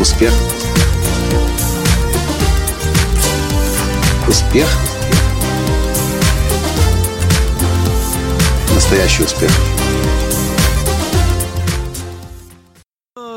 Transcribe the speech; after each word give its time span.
Успех. 0.00 0.32
Успех. 4.26 4.66
Настоящий 8.74 9.24
успех. 9.24 9.50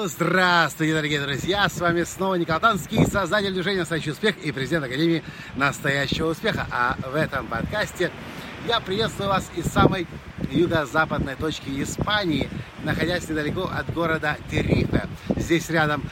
Здравствуйте, 0.06 0.94
дорогие 0.94 1.20
друзья! 1.20 1.68
С 1.68 1.82
вами 1.82 2.04
снова 2.04 2.36
Николай 2.36 2.62
Танский, 2.62 3.06
создатель 3.08 3.52
движения 3.52 3.80
«Настоящий 3.80 4.12
успех» 4.12 4.38
и 4.38 4.54
президент 4.54 4.86
Академии 4.86 5.22
«Настоящего 5.58 6.30
успеха». 6.30 6.66
А 6.72 6.96
в 7.12 7.16
этом 7.16 7.48
подкасте 7.48 8.10
я 8.70 8.80
приветствую 8.80 9.28
вас 9.28 9.52
из 9.58 9.66
самой 9.66 10.08
юго-западной 10.50 11.36
точки 11.36 11.84
Испании, 11.84 12.50
находясь 12.84 13.28
недалеко 13.28 13.64
от 13.64 13.94
города 13.94 14.38
Терифе. 14.50 15.10
Здесь 15.36 15.70
рядом 15.70 16.04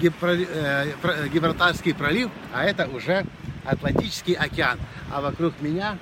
Гибралтарский 0.00 1.94
пролив, 1.94 2.30
а 2.52 2.64
это 2.64 2.88
уже 2.88 3.24
Атлантический 3.64 4.34
океан. 4.34 4.78
А 5.12 5.20
вокруг 5.20 5.54
меня 5.60 5.96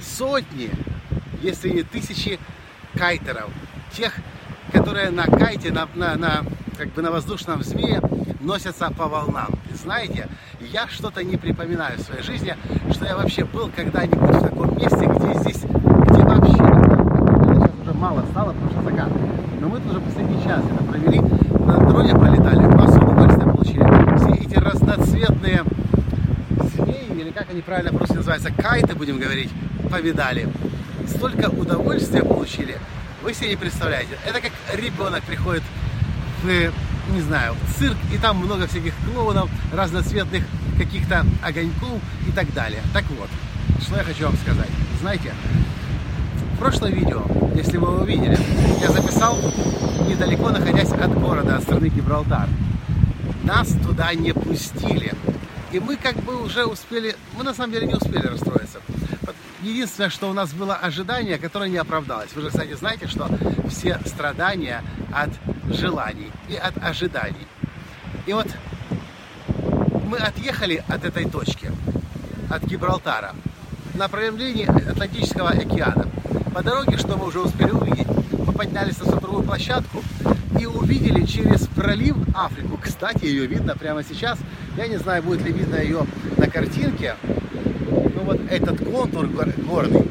сотни, 0.00 0.70
если 1.42 1.70
не 1.70 1.82
тысячи 1.82 2.38
кайтеров. 2.94 3.50
Тех, 3.92 4.14
которые 4.72 5.10
на 5.10 5.24
кайте, 5.24 5.72
на, 5.72 5.88
на, 5.94 6.16
на, 6.16 6.44
как 6.76 6.92
бы 6.92 7.02
на 7.02 7.10
воздушном 7.10 7.62
змее 7.62 8.00
носятся 8.40 8.90
по 8.90 9.06
волнам. 9.08 9.48
И 9.72 9.74
знаете, 9.74 10.28
я 10.60 10.88
что-то 10.88 11.22
не 11.24 11.36
припоминаю 11.36 11.98
в 11.98 12.02
своей 12.02 12.22
жизни, 12.22 12.56
что 12.92 13.04
я 13.06 13.16
вообще 13.16 13.44
был 13.44 13.70
когда-нибудь 13.74 14.36
в 14.36 14.42
таком 14.42 14.76
месте, 14.76 15.06
где 15.06 15.38
здесь, 15.40 15.62
где 15.62 16.22
вообще 16.22 16.52
сейчас 16.52 17.70
уже 17.82 17.94
мало 17.94 18.24
стало, 18.30 18.52
потому 18.52 18.70
что 18.70 18.82
закат. 18.82 19.10
Но 19.60 19.68
мы 19.68 19.80
тоже 19.80 20.00
последний 20.00 20.42
час 20.42 20.62
это 20.64 20.84
провели, 20.84 21.20
на 21.20 21.78
дроне 21.78 22.14
полетали, 22.14 22.66
массу 22.66 22.98
удовольствия 22.98 23.52
получили. 23.52 23.84
Все 24.16 24.39
эти 24.50 24.58
разноцветные 24.58 25.64
змеи, 26.74 27.20
или 27.20 27.30
как 27.30 27.50
они 27.50 27.62
правильно 27.62 27.92
просто 27.92 28.16
называются, 28.16 28.52
кайты, 28.52 28.94
будем 28.94 29.18
говорить, 29.18 29.50
повидали. 29.90 30.48
Столько 31.06 31.50
удовольствия 31.50 32.22
получили, 32.22 32.76
вы 33.22 33.34
себе 33.34 33.50
не 33.50 33.56
представляете. 33.56 34.16
Это 34.26 34.40
как 34.40 34.52
ребенок 34.74 35.22
приходит 35.22 35.62
в, 36.42 36.48
не 37.12 37.20
знаю, 37.20 37.54
в 37.54 37.78
цирк, 37.78 37.96
и 38.12 38.18
там 38.18 38.38
много 38.38 38.66
всяких 38.66 38.92
клоунов, 39.04 39.48
разноцветных 39.72 40.44
каких-то 40.78 41.24
огоньков 41.42 42.00
и 42.28 42.32
так 42.32 42.52
далее. 42.52 42.80
Так 42.92 43.04
вот, 43.18 43.28
что 43.82 43.96
я 43.96 44.04
хочу 44.04 44.24
вам 44.24 44.36
сказать. 44.36 44.68
Знаете, 45.00 45.32
в 46.54 46.58
прошлом 46.58 46.92
видео, 46.92 47.22
если 47.54 47.76
вы 47.76 47.94
его 47.94 48.04
видели, 48.04 48.38
я 48.80 48.88
записал 48.90 49.38
недалеко, 50.08 50.50
находясь 50.50 50.92
от 50.92 51.14
города, 51.20 51.56
от 51.56 51.62
страны 51.62 51.86
Гибралтар. 51.88 52.48
Нас 53.44 53.68
туда 53.82 54.12
не 54.14 54.32
пустили. 54.32 55.12
И 55.72 55.80
мы 55.80 55.96
как 55.96 56.16
бы 56.16 56.42
уже 56.42 56.64
успели, 56.64 57.16
мы 57.36 57.44
на 57.44 57.54
самом 57.54 57.72
деле 57.72 57.86
не 57.86 57.94
успели 57.94 58.26
расстроиться. 58.26 58.80
Единственное, 59.62 60.10
что 60.10 60.30
у 60.30 60.32
нас 60.32 60.52
было 60.52 60.74
ожидание, 60.74 61.38
которое 61.38 61.68
не 61.68 61.76
оправдалось. 61.76 62.30
Вы 62.34 62.42
же, 62.42 62.48
кстати, 62.48 62.72
знаете, 62.74 63.06
что 63.06 63.28
все 63.68 64.00
страдания 64.06 64.82
от 65.12 65.30
желаний 65.72 66.30
и 66.48 66.56
от 66.56 66.82
ожиданий. 66.82 67.46
И 68.26 68.32
вот 68.32 68.48
мы 70.06 70.18
отъехали 70.18 70.82
от 70.88 71.04
этой 71.04 71.28
точки, 71.28 71.70
от 72.48 72.64
Гибралтара, 72.64 73.34
на 73.94 74.00
направлении 74.00 74.64
Атлантического 74.90 75.50
океана. 75.50 76.06
По 76.54 76.62
дороге, 76.62 76.96
что 76.96 77.16
мы 77.16 77.26
уже 77.26 77.40
успели 77.40 77.70
увидеть, 77.70 78.08
мы 78.32 78.52
поднялись 78.52 78.98
на 78.98 79.04
смотровую 79.04 79.44
площадку 79.44 80.02
и 80.58 80.66
увидели 80.66 81.24
через 81.24 81.66
пролив 81.68 82.16
Африку. 82.34 82.78
Кстати, 82.82 83.24
ее 83.24 83.46
видно 83.46 83.76
прямо 83.76 84.02
сейчас. 84.02 84.38
Я 84.76 84.88
не 84.88 84.96
знаю, 84.96 85.22
будет 85.22 85.42
ли 85.42 85.52
видно 85.52 85.76
ее 85.76 86.06
на 86.36 86.48
картинке. 86.48 87.16
Но 88.14 88.22
вот 88.22 88.40
этот 88.50 88.78
контур 88.78 89.26
горный, 89.26 90.10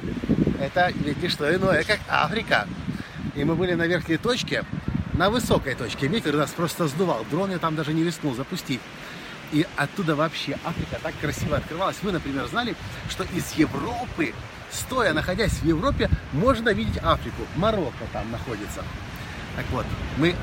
это 0.59 0.91
ведь 1.03 1.21
не 1.21 1.29
что 1.29 1.53
иное, 1.53 1.83
как 1.83 1.99
Африка. 2.07 2.67
И 3.35 3.43
мы 3.43 3.55
были 3.55 3.73
на 3.73 3.87
верхней 3.87 4.17
точке, 4.17 4.63
на 5.13 5.29
высокой 5.29 5.75
точке. 5.75 6.07
Ветер 6.07 6.35
нас 6.35 6.51
просто 6.51 6.87
сдувал. 6.87 7.25
Дрон 7.31 7.51
я 7.51 7.57
там 7.57 7.75
даже 7.75 7.93
не 7.93 8.03
рискнул 8.03 8.35
запустить. 8.35 8.81
И 9.51 9.65
оттуда 9.77 10.15
вообще 10.15 10.57
Африка 10.63 10.99
так 11.01 11.13
красиво 11.19 11.57
открывалась. 11.57 11.97
Вы, 12.03 12.11
например, 12.11 12.47
знали, 12.47 12.75
что 13.09 13.23
из 13.35 13.53
Европы, 13.53 14.33
стоя, 14.71 15.13
находясь 15.13 15.53
в 15.53 15.65
Европе, 15.65 16.09
можно 16.33 16.69
видеть 16.69 16.97
Африку. 17.01 17.43
Марокко 17.55 18.05
там 18.13 18.29
находится. 18.31 18.83
Так 19.59 19.65
вот, 19.71 19.85
мы... 20.15 20.35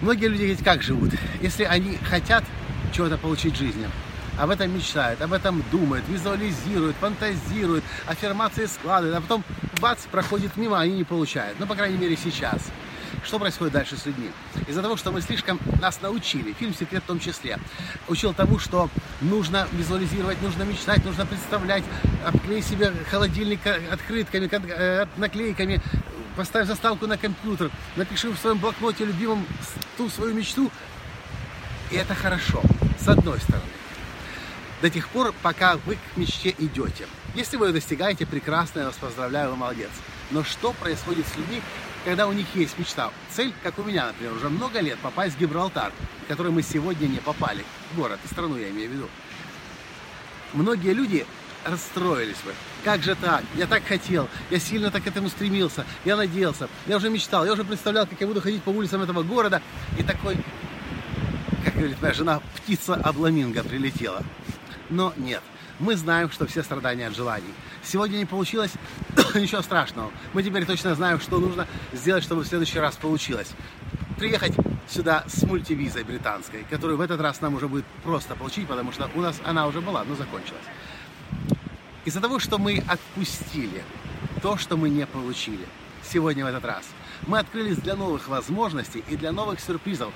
Многие 0.00 0.28
люди 0.28 0.44
ведь 0.44 0.64
как 0.64 0.82
живут? 0.82 1.10
Если 1.42 1.64
они 1.64 1.98
хотят 1.98 2.42
чего-то 2.90 3.18
получить 3.18 3.52
в 3.52 3.58
жизни, 3.58 3.86
об 4.38 4.48
этом 4.48 4.74
мечтают, 4.74 5.20
об 5.20 5.34
этом 5.34 5.62
думают, 5.70 6.08
визуализируют, 6.08 6.96
фантазируют, 6.96 7.84
аффирмации 8.06 8.64
складывают, 8.64 9.18
а 9.18 9.20
потом 9.20 9.44
бац, 9.78 10.06
проходит 10.10 10.56
мимо, 10.56 10.80
они 10.80 10.94
не 10.94 11.04
получают. 11.04 11.60
Ну, 11.60 11.66
по 11.66 11.74
крайней 11.74 11.98
мере, 11.98 12.16
сейчас. 12.16 12.62
Что 13.26 13.38
происходит 13.38 13.74
дальше 13.74 13.98
с 13.98 14.06
людьми? 14.06 14.30
Из-за 14.66 14.80
того, 14.80 14.96
что 14.96 15.12
мы 15.12 15.20
слишком 15.20 15.60
нас 15.78 16.00
научили, 16.00 16.54
фильм 16.54 16.74
«Секрет» 16.74 17.02
в 17.04 17.06
том 17.06 17.20
числе, 17.20 17.58
учил 18.08 18.32
тому, 18.32 18.58
что 18.58 18.88
нужно 19.20 19.68
визуализировать, 19.72 20.40
нужно 20.40 20.62
мечтать, 20.62 21.04
нужно 21.04 21.26
представлять, 21.26 21.84
обклей 22.24 22.62
себе 22.62 22.90
холодильник 23.10 23.60
открытками, 23.66 24.48
э, 24.50 25.06
наклейками, 25.18 25.82
поставь 26.32 26.66
заставку 26.66 27.06
на 27.06 27.16
компьютер, 27.16 27.70
напиши 27.96 28.28
в 28.30 28.38
своем 28.38 28.58
блокноте 28.58 29.04
любимом 29.04 29.46
ту 29.96 30.08
свою 30.08 30.34
мечту. 30.34 30.70
И 31.90 31.96
это 31.96 32.14
хорошо, 32.14 32.62
с 32.98 33.08
одной 33.08 33.38
стороны. 33.40 33.64
До 34.80 34.90
тех 34.90 35.08
пор, 35.08 35.32
пока 35.42 35.76
вы 35.76 35.96
к 35.96 36.16
мечте 36.16 36.54
идете. 36.58 37.06
Если 37.34 37.56
вы 37.56 37.68
ее 37.68 37.72
достигаете, 37.72 38.26
прекрасно, 38.26 38.80
я 38.80 38.86
вас 38.86 38.96
поздравляю, 38.96 39.50
вы 39.50 39.56
молодец. 39.56 39.90
Но 40.30 40.42
что 40.42 40.72
происходит 40.72 41.26
с 41.28 41.36
людьми, 41.36 41.62
когда 42.04 42.26
у 42.26 42.32
них 42.32 42.46
есть 42.54 42.78
мечта? 42.78 43.10
Цель, 43.30 43.54
как 43.62 43.78
у 43.78 43.82
меня, 43.82 44.06
например, 44.06 44.32
уже 44.32 44.48
много 44.48 44.80
лет 44.80 44.98
попасть 44.98 45.36
в 45.36 45.38
Гибралтар, 45.38 45.92
в 46.24 46.28
который 46.28 46.50
мы 46.50 46.62
сегодня 46.62 47.06
не 47.06 47.18
попали. 47.18 47.64
Город 47.94 48.18
и 48.24 48.28
страну 48.28 48.56
я 48.56 48.70
имею 48.70 48.90
в 48.90 48.92
виду. 48.92 49.08
Многие 50.52 50.94
люди 50.94 51.26
расстроились 51.64 52.40
бы. 52.44 52.54
Как 52.84 53.02
же 53.02 53.14
так? 53.14 53.42
Я 53.54 53.66
так 53.66 53.84
хотел, 53.84 54.28
я 54.50 54.58
сильно 54.58 54.90
так 54.90 55.04
к 55.04 55.06
этому 55.06 55.28
стремился, 55.28 55.84
я 56.04 56.16
надеялся, 56.16 56.68
я 56.86 56.96
уже 56.96 57.10
мечтал, 57.10 57.44
я 57.44 57.52
уже 57.52 57.64
представлял, 57.64 58.06
как 58.06 58.20
я 58.20 58.26
буду 58.26 58.40
ходить 58.40 58.62
по 58.62 58.70
улицам 58.70 59.02
этого 59.02 59.22
города, 59.22 59.62
и 59.98 60.02
такой, 60.02 60.36
как 61.64 61.74
говорит 61.74 62.00
моя 62.00 62.14
жена, 62.14 62.40
птица 62.56 62.94
обламинго 62.94 63.62
прилетела. 63.62 64.22
Но 64.90 65.12
нет, 65.16 65.42
мы 65.78 65.96
знаем, 65.96 66.30
что 66.30 66.46
все 66.46 66.62
страдания 66.62 67.06
от 67.06 67.16
желаний. 67.16 67.52
Сегодня 67.82 68.18
не 68.18 68.26
получилось, 68.26 68.72
ничего 69.34 69.62
страшного. 69.62 70.10
Мы 70.32 70.42
теперь 70.42 70.66
точно 70.66 70.94
знаем, 70.94 71.20
что 71.20 71.38
нужно 71.38 71.66
сделать, 71.92 72.24
чтобы 72.24 72.42
в 72.42 72.46
следующий 72.46 72.78
раз 72.78 72.96
получилось. 72.96 73.50
Приехать 74.18 74.54
сюда 74.88 75.24
с 75.26 75.42
мультивизой 75.42 76.04
британской, 76.04 76.64
которую 76.70 76.98
в 76.98 77.00
этот 77.00 77.20
раз 77.20 77.40
нам 77.40 77.54
уже 77.54 77.66
будет 77.66 77.84
просто 78.04 78.34
получить, 78.36 78.68
потому 78.68 78.92
что 78.92 79.10
у 79.14 79.20
нас 79.20 79.40
она 79.44 79.66
уже 79.66 79.80
была, 79.80 80.04
но 80.04 80.14
закончилась. 80.14 80.62
Из-за 82.04 82.20
того, 82.20 82.40
что 82.40 82.58
мы 82.58 82.82
отпустили 82.88 83.84
то, 84.42 84.56
что 84.56 84.76
мы 84.76 84.90
не 84.90 85.06
получили 85.06 85.66
сегодня 86.02 86.44
в 86.44 86.48
этот 86.48 86.64
раз, 86.64 86.84
мы 87.28 87.38
открылись 87.38 87.76
для 87.76 87.94
новых 87.94 88.26
возможностей 88.26 89.04
и 89.08 89.16
для 89.16 89.30
новых 89.30 89.60
сюрпризов, 89.60 90.12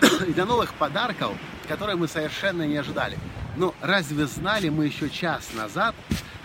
и 0.26 0.32
для 0.32 0.46
новых 0.46 0.72
подарков, 0.72 1.32
которые 1.68 1.96
мы 1.96 2.08
совершенно 2.08 2.62
не 2.62 2.78
ожидали. 2.78 3.18
Но 3.56 3.74
разве 3.82 4.26
знали 4.26 4.70
мы 4.70 4.86
еще 4.86 5.10
час 5.10 5.50
назад, 5.54 5.94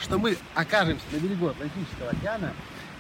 что 0.02 0.20
мы 0.20 0.38
окажемся 0.54 1.06
на 1.14 1.18
берегу 1.18 1.48
Атлантического 1.48 2.10
океана 2.10 2.52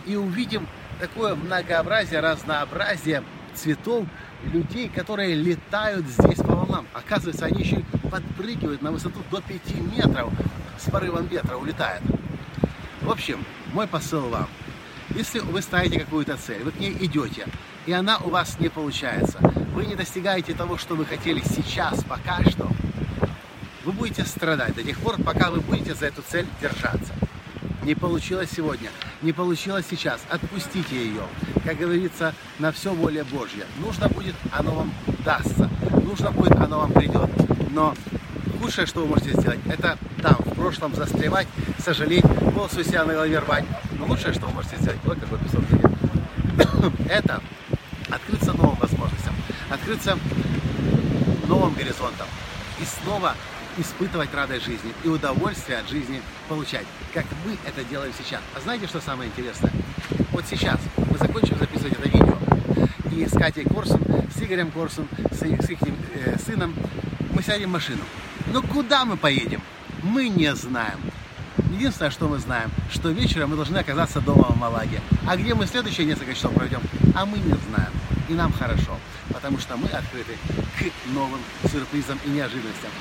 и 0.05 0.15
увидим 0.15 0.65
такое 1.01 1.35
многообразие, 1.35 2.21
разнообразие 2.21 3.23
цветов, 3.55 4.05
людей, 4.53 4.87
которые 4.87 5.35
летают 5.35 6.05
здесь 6.07 6.37
по 6.37 6.55
волнам. 6.55 6.87
Оказывается, 6.93 7.45
они 7.45 7.63
еще 7.63 7.83
подпрыгивают 8.09 8.81
на 8.81 8.91
высоту 8.91 9.19
до 9.29 9.41
5 9.41 9.75
метров 9.97 10.31
с 10.83 10.91
порывом 10.91 11.27
ветра 11.27 11.55
улетает. 11.55 12.01
В 13.01 13.09
общем, 13.09 13.43
мой 13.73 13.87
посыл 13.87 14.29
вам. 14.29 14.47
Если 15.15 15.39
вы 15.39 15.61
ставите 15.61 15.99
какую-то 15.99 16.37
цель, 16.37 16.63
вы 16.63 16.71
к 16.71 16.79
ней 16.79 16.95
идете, 16.99 17.45
и 17.85 17.91
она 17.91 18.17
у 18.17 18.29
вас 18.29 18.59
не 18.59 18.69
получается, 18.69 19.37
вы 19.73 19.85
не 19.85 19.95
достигаете 19.95 20.53
того, 20.53 20.77
что 20.77 20.95
вы 20.95 21.05
хотели 21.05 21.41
сейчас, 21.41 22.03
пока 22.03 22.43
что, 22.49 22.69
вы 23.83 23.91
будете 23.91 24.25
страдать 24.25 24.75
до 24.75 24.83
тех 24.83 24.97
пор, 24.99 25.21
пока 25.21 25.51
вы 25.51 25.59
будете 25.59 25.93
за 25.93 26.07
эту 26.07 26.21
цель 26.21 26.47
держаться. 26.61 27.13
Не 27.83 27.95
получилось 27.95 28.49
сегодня, 28.55 28.89
не 29.21 29.33
получилось 29.33 29.85
сейчас, 29.89 30.21
отпустите 30.29 30.95
ее. 30.95 31.23
Как 31.65 31.77
говорится, 31.77 32.33
на 32.59 32.71
все 32.71 32.93
воля 32.93 33.25
Божья. 33.25 33.65
Нужно 33.79 34.07
будет, 34.07 34.35
оно 34.51 34.71
вам 34.71 34.93
дастся. 35.25 35.69
Нужно 36.03 36.31
будет, 36.31 36.55
оно 36.55 36.79
вам 36.79 36.93
придет. 36.93 37.29
Но 37.71 37.93
худшее, 38.61 38.87
что 38.87 39.01
вы 39.01 39.07
можете 39.07 39.31
сделать, 39.31 39.59
это 39.67 39.97
там, 40.23 40.37
в 40.39 40.55
прошлом 40.55 40.95
застревать, 40.95 41.47
сожалеть, 41.77 42.23
волосы 42.23 42.83
себя 42.83 43.03
на 43.03 43.13
голове 43.13 43.39
рвать. 43.39 43.65
Но 43.99 44.05
лучшее, 44.05 44.33
что 44.33 44.45
вы 44.47 44.53
можете 44.53 44.77
сделать, 44.77 44.97
вот 45.03 45.19
какой 45.19 45.37
песок 45.39 45.63
это 47.09 47.41
открыться 48.09 48.53
новым 48.53 48.77
возможностям, 48.77 49.35
открыться 49.69 50.17
новым 51.47 51.73
горизонтам. 51.73 52.27
И 52.79 52.85
снова 52.85 53.35
испытывать 53.77 54.33
радость 54.33 54.65
жизни 54.65 54.93
и 55.03 55.09
удовольствие 55.09 55.79
от 55.79 55.89
жизни 55.89 56.21
получать, 56.47 56.85
как 57.13 57.25
мы 57.45 57.57
это 57.67 57.83
делаем 57.83 58.13
сейчас. 58.17 58.39
А 58.55 58.61
знаете, 58.61 58.87
что 58.87 59.01
самое 59.01 59.29
интересное? 59.29 59.71
Вот 60.31 60.45
сейчас 60.49 60.79
мы 61.11 61.17
закончим 61.17 61.57
записывать 61.59 61.93
это 61.93 62.07
видео, 62.07 62.37
и 63.11 63.27
с 63.27 63.31
Катей 63.31 63.65
Корсун, 63.65 64.01
с 64.33 64.41
Игорем 64.41 64.71
Корсун, 64.71 65.07
с, 65.31 65.39
с 65.39 65.69
их 65.69 65.79
э, 65.81 66.37
сыном 66.45 66.73
мы 67.31 67.43
сядем 67.43 67.69
в 67.69 67.73
машину. 67.73 68.03
Но 68.53 68.61
куда 68.61 69.03
мы 69.05 69.17
поедем? 69.17 69.61
Мы 70.03 70.27
не 70.27 70.53
знаем. 70.53 70.99
Единственное, 71.71 72.11
что 72.11 72.27
мы 72.27 72.37
знаем, 72.37 72.69
что 72.91 73.09
вечером 73.09 73.51
мы 73.51 73.55
должны 73.55 73.77
оказаться 73.77 74.19
дома 74.19 74.43
в 74.49 74.57
Малаге. 74.57 74.99
А 75.25 75.37
где 75.37 75.53
мы 75.53 75.65
следующие 75.65 76.05
несколько 76.05 76.33
часов 76.33 76.53
проведем, 76.53 76.81
а 77.15 77.25
мы 77.25 77.37
не 77.37 77.53
знаем. 77.69 77.91
И 78.27 78.33
нам 78.33 78.51
хорошо, 78.51 78.97
потому 79.31 79.59
что 79.59 79.77
мы 79.77 79.87
открыты 79.87 80.37
к 80.77 81.13
новым 81.13 81.39
сюрпризам 81.71 82.19
и 82.25 82.29
неожиданностям. 82.29 82.91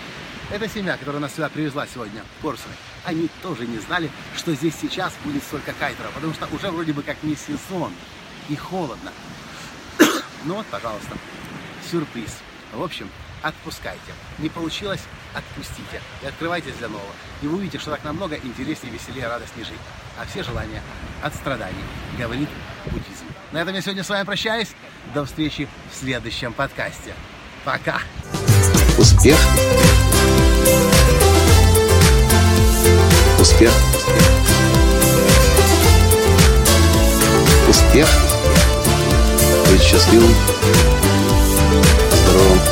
Эта 0.50 0.68
семья, 0.68 0.96
которая 0.96 1.20
нас 1.20 1.34
сюда 1.34 1.48
привезла 1.48 1.86
сегодня, 1.86 2.22
Корсуны, 2.40 2.74
они 3.04 3.28
тоже 3.42 3.66
не 3.66 3.78
знали, 3.78 4.08
что 4.36 4.54
здесь 4.54 4.74
сейчас 4.80 5.12
будет 5.24 5.42
столько 5.42 5.72
кайтеров, 5.72 6.12
потому 6.12 6.34
что 6.34 6.46
уже 6.54 6.70
вроде 6.70 6.92
бы 6.92 7.02
как 7.02 7.20
не 7.24 7.34
сезон 7.34 7.92
и 8.48 8.54
холодно. 8.54 9.10
Ну 10.44 10.54
вот, 10.54 10.66
пожалуйста, 10.66 11.16
сюрприз. 11.90 12.38
В 12.72 12.82
общем, 12.82 13.08
отпускайте. 13.42 14.12
Не 14.38 14.48
получилось, 14.48 15.00
отпустите. 15.34 16.00
И 16.22 16.26
открывайтесь 16.26 16.74
для 16.74 16.88
нового. 16.88 17.12
И 17.42 17.46
вы 17.46 17.56
увидите, 17.56 17.78
что 17.78 17.90
так 17.90 18.04
намного 18.04 18.36
интереснее, 18.36 18.92
веселее, 18.92 19.28
радостнее 19.28 19.66
жить. 19.66 19.78
А 20.18 20.26
все 20.26 20.42
желания 20.42 20.82
от 21.22 21.34
страданий, 21.34 21.84
говорит 22.18 22.48
буддизм. 22.86 23.26
На 23.52 23.58
этом 23.58 23.74
я 23.74 23.82
сегодня 23.82 24.04
с 24.04 24.08
вами 24.08 24.24
прощаюсь. 24.24 24.68
До 25.14 25.24
встречи 25.24 25.68
в 25.90 25.96
следующем 25.96 26.52
подкасте. 26.52 27.14
Пока! 27.64 28.00
Успех! 28.98 29.38
Успех! 33.38 33.72
Успех! 37.68 38.08
Быть 39.70 39.82
счастливым, 39.82 40.34
здоровым 42.12 42.71